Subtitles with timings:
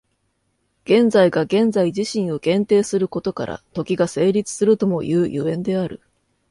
[0.85, 6.01] 現在が現在自身を限定することから、時が成立するともいう所以である。